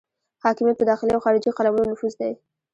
حاکمیت 0.43 0.75
په 0.79 0.85
داخلي 0.91 1.11
او 1.13 1.23
خارجي 1.25 1.51
قلمرو 1.57 1.89
نفوذ 1.91 2.13
دی. 2.21 2.31